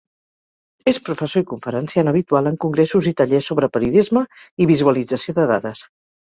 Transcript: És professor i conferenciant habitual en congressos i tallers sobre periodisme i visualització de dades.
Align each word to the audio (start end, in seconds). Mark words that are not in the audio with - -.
És 0.91 0.97
professor 1.09 1.43
i 1.43 1.45
conferenciant 1.51 2.09
habitual 2.11 2.49
en 2.53 2.57
congressos 2.63 3.11
i 3.11 3.13
tallers 3.21 3.51
sobre 3.53 3.71
periodisme 3.77 4.25
i 4.65 4.69
visualització 4.73 5.37
de 5.39 5.47
dades. 5.55 5.85